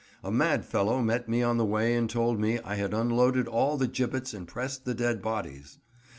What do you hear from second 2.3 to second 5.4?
me I had unloaded all the gibbets and pressed the dead